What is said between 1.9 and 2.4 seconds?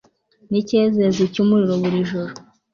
joro